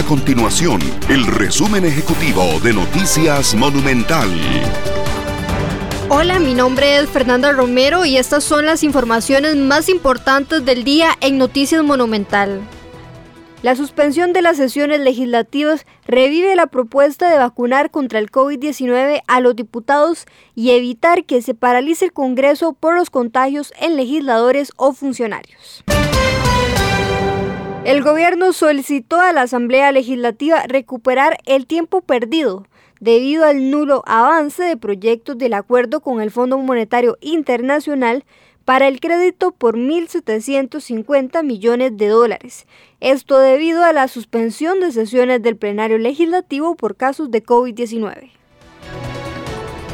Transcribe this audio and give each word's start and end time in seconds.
A 0.00 0.02
continuación, 0.02 0.80
el 1.10 1.26
resumen 1.26 1.84
ejecutivo 1.84 2.58
de 2.60 2.72
Noticias 2.72 3.54
Monumental. 3.54 4.30
Hola, 6.08 6.38
mi 6.38 6.54
nombre 6.54 6.96
es 6.96 7.10
Fernanda 7.10 7.52
Romero 7.52 8.06
y 8.06 8.16
estas 8.16 8.42
son 8.42 8.64
las 8.64 8.82
informaciones 8.82 9.56
más 9.56 9.90
importantes 9.90 10.64
del 10.64 10.84
día 10.84 11.10
en 11.20 11.36
Noticias 11.36 11.84
Monumental. 11.84 12.62
La 13.60 13.76
suspensión 13.76 14.32
de 14.32 14.40
las 14.40 14.56
sesiones 14.56 15.00
legislativas 15.00 15.84
revive 16.06 16.56
la 16.56 16.68
propuesta 16.68 17.30
de 17.30 17.36
vacunar 17.36 17.90
contra 17.90 18.20
el 18.20 18.30
COVID-19 18.30 19.20
a 19.26 19.40
los 19.40 19.54
diputados 19.54 20.24
y 20.54 20.70
evitar 20.70 21.26
que 21.26 21.42
se 21.42 21.52
paralice 21.52 22.06
el 22.06 22.14
Congreso 22.14 22.72
por 22.72 22.94
los 22.94 23.10
contagios 23.10 23.74
en 23.78 23.98
legisladores 23.98 24.72
o 24.76 24.94
funcionarios. 24.94 25.84
El 27.84 28.02
gobierno 28.02 28.52
solicitó 28.52 29.20
a 29.20 29.32
la 29.32 29.42
Asamblea 29.42 29.90
Legislativa 29.90 30.62
recuperar 30.66 31.38
el 31.46 31.66
tiempo 31.66 32.02
perdido 32.02 32.66
debido 33.00 33.46
al 33.46 33.70
nulo 33.70 34.02
avance 34.06 34.62
de 34.62 34.76
proyectos 34.76 35.38
del 35.38 35.54
acuerdo 35.54 36.00
con 36.00 36.20
el 36.20 36.30
Fondo 36.30 36.58
Monetario 36.58 37.16
Internacional 37.22 38.24
para 38.66 38.86
el 38.86 39.00
crédito 39.00 39.52
por 39.52 39.78
1.750 39.78 41.42
millones 41.42 41.96
de 41.96 42.08
dólares. 42.08 42.66
Esto 43.00 43.38
debido 43.38 43.82
a 43.82 43.94
la 43.94 44.08
suspensión 44.08 44.80
de 44.80 44.92
sesiones 44.92 45.42
del 45.42 45.56
plenario 45.56 45.96
legislativo 45.96 46.74
por 46.76 46.96
casos 46.96 47.30
de 47.30 47.42
COVID-19. 47.42 48.39